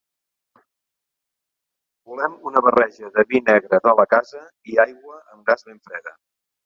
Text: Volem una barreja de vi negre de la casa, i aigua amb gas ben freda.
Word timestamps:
Volem 2.13 2.21
una 2.51 2.63
barreja 2.69 3.11
de 3.19 3.27
vi 3.33 3.43
negre 3.51 3.81
de 3.89 3.93
la 4.01 4.07
casa, 4.15 4.43
i 4.73 4.81
aigua 4.87 5.19
amb 5.35 5.45
gas 5.51 5.67
ben 5.69 5.79
freda. 5.91 6.17